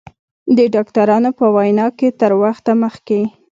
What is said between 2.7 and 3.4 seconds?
مخکې